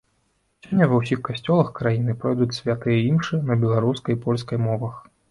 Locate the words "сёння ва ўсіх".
0.67-1.19